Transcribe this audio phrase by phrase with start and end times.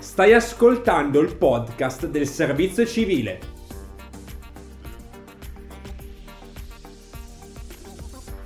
[0.00, 3.38] Stai ascoltando il podcast del servizio civile.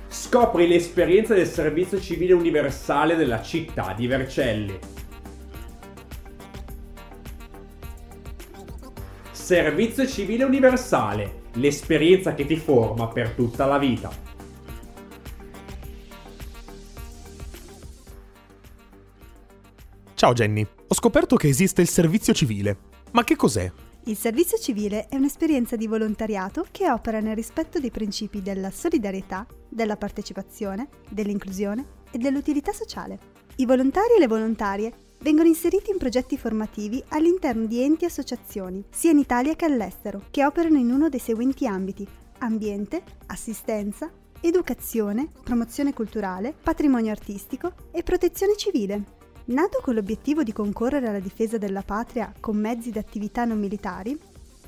[0.09, 4.77] Scopri l'esperienza del servizio civile universale della città di Vercelli.
[9.31, 14.11] Servizio civile universale, l'esperienza che ti forma per tutta la vita.
[20.15, 20.67] Ciao Jenny,
[21.05, 22.77] scoperto che esiste il servizio civile.
[23.11, 23.71] Ma che cos'è?
[24.05, 29.45] Il servizio civile è un'esperienza di volontariato che opera nel rispetto dei principi della solidarietà,
[29.69, 33.19] della partecipazione, dell'inclusione e dell'utilità sociale.
[33.57, 38.83] I volontari e le volontarie vengono inseriti in progetti formativi all'interno di enti e associazioni,
[38.89, 42.07] sia in Italia che all'estero, che operano in uno dei seguenti ambiti:
[42.39, 49.03] ambiente, assistenza, educazione, promozione culturale, patrimonio artistico e protezione civile.
[49.47, 54.17] Nato con l'obiettivo di concorrere alla difesa della patria con mezzi di attività non militari,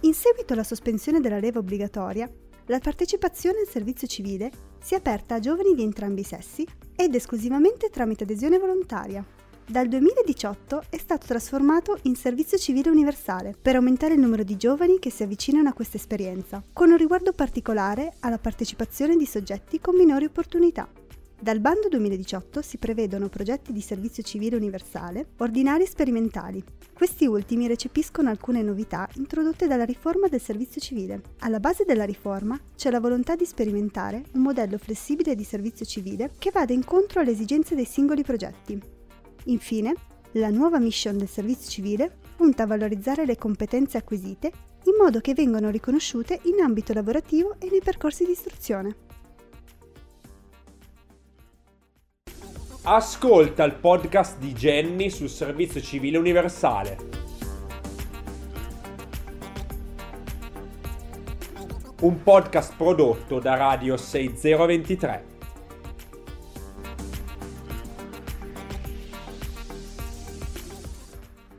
[0.01, 2.29] in seguito alla sospensione della leva obbligatoria,
[2.67, 6.63] la partecipazione al servizio civile si è aperta a giovani di entrambi i sessi
[6.95, 9.25] ed esclusivamente tramite adesione volontaria.
[9.65, 14.99] Dal 2018 è stato trasformato in servizio civile universale per aumentare il numero di giovani
[14.99, 19.95] che si avvicinano a questa esperienza, con un riguardo particolare alla partecipazione di soggetti con
[19.95, 20.87] minori opportunità.
[21.39, 26.63] Dal bando 2018 si prevedono progetti di servizio civile universale, ordinari e sperimentali.
[26.91, 31.21] Questi ultimi recepiscono alcune novità introdotte dalla riforma del servizio civile.
[31.41, 36.31] Alla base della riforma c'è la volontà di sperimentare un modello flessibile di servizio civile
[36.39, 38.81] che vada incontro alle esigenze dei singoli progetti.
[39.45, 39.93] Infine,
[40.31, 44.51] la nuova mission del servizio civile punta a valorizzare le competenze acquisite
[44.85, 49.05] in modo che vengano riconosciute in ambito lavorativo e nei percorsi di istruzione.
[52.89, 56.97] Ascolta il podcast di Jenny sul servizio civile universale.
[61.99, 65.25] Un podcast prodotto da Radio 6023.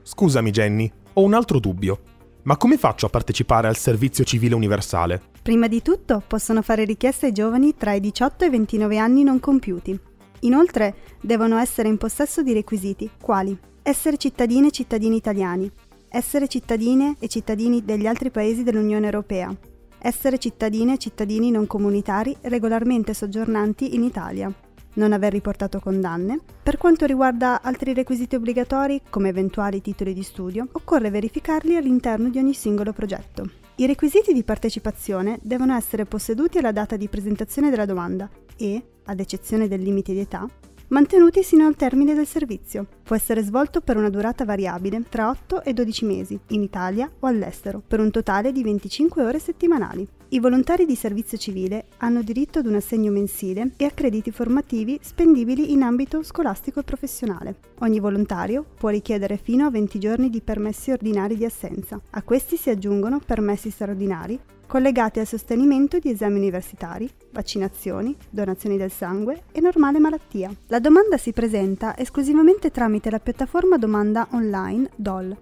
[0.01, 1.99] Scusami Jenny, ho un altro dubbio.
[2.45, 5.21] Ma come faccio a partecipare al servizio civile universale?
[5.43, 9.25] Prima di tutto possono fare richiesta ai giovani tra i 18 e i 29 anni
[9.25, 10.08] non compiuti.
[10.41, 15.71] Inoltre devono essere in possesso di requisiti, quali essere cittadine e cittadini italiani,
[16.09, 19.55] essere cittadine e cittadini degli altri paesi dell'Unione Europea,
[19.99, 24.53] essere cittadine e cittadini non comunitari regolarmente soggiornanti in Italia,
[24.95, 26.41] non aver riportato condanne.
[26.63, 32.39] Per quanto riguarda altri requisiti obbligatori, come eventuali titoli di studio, occorre verificarli all'interno di
[32.39, 33.51] ogni singolo progetto.
[33.77, 39.21] I requisiti di partecipazione devono essere posseduti alla data di presentazione della domanda e, ad
[39.21, 40.47] eccezione del limite di età,
[40.89, 42.87] mantenuti sino al termine del servizio.
[43.03, 47.27] Può essere svolto per una durata variabile tra 8 e 12 mesi, in Italia o
[47.27, 50.07] all'estero, per un totale di 25 ore settimanali.
[50.31, 54.99] I volontari di servizio civile hanno diritto ad un assegno mensile e a crediti formativi
[55.03, 57.57] spendibili in ambito scolastico e professionale.
[57.79, 61.99] Ogni volontario può richiedere fino a 20 giorni di permessi ordinari di assenza.
[62.11, 68.93] A questi si aggiungono permessi straordinari collegati al sostenimento di esami universitari, vaccinazioni, donazioni del
[68.93, 70.53] sangue e normale malattia.
[70.67, 75.37] La domanda si presenta esclusivamente tramite la piattaforma domanda online DOL,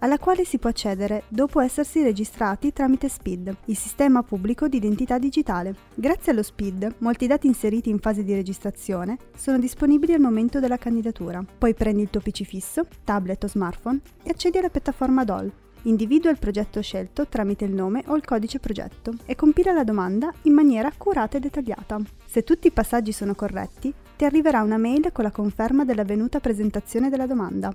[0.00, 5.16] alla quale si può accedere dopo essersi registrati tramite SPID, il sistema pubblico di identità
[5.16, 5.76] digitale.
[5.94, 10.76] Grazie allo SPID, molti dati inseriti in fase di registrazione sono disponibili al momento della
[10.76, 11.42] candidatura.
[11.56, 16.30] Poi prendi il tuo PC fisso, tablet o smartphone e accedi alla piattaforma DOL individua
[16.30, 20.52] il progetto scelto tramite il nome o il codice progetto e compila la domanda in
[20.52, 22.00] maniera accurata e dettagliata.
[22.26, 27.08] Se tutti i passaggi sono corretti, ti arriverà una mail con la conferma dell'avvenuta presentazione
[27.08, 27.74] della domanda.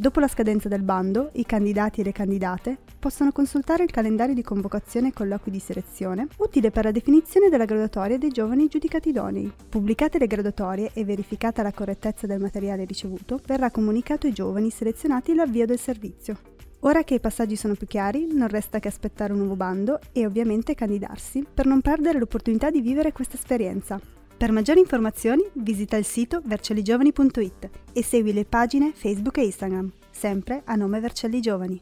[0.00, 4.42] Dopo la scadenza del bando, i candidati e le candidate possono consultare il calendario di
[4.42, 9.52] convocazione e colloqui di selezione, utile per la definizione della graduatoria dei giovani giudicati idonei.
[9.68, 15.34] Pubblicate le graduatorie e verificata la correttezza del materiale ricevuto, verrà comunicato ai giovani selezionati
[15.34, 16.49] l'avvio del servizio.
[16.82, 20.24] Ora che i passaggi sono più chiari, non resta che aspettare un nuovo bando e
[20.24, 24.00] ovviamente candidarsi per non perdere l'opportunità di vivere questa esperienza.
[24.34, 30.62] Per maggiori informazioni visita il sito vercelligiovani.it e segui le pagine Facebook e Instagram, sempre
[30.64, 31.78] a nome Vercelli Giovani.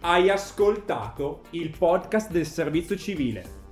[0.00, 3.62] Hai ascoltato il podcast del servizio civile.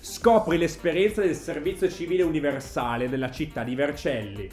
[0.00, 4.50] Scopri l'esperienza del servizio civile universale della città di Vercelli.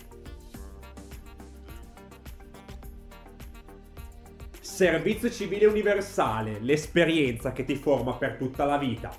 [4.79, 9.13] Servizio civile universale, l'esperienza che ti forma per tutta la vita.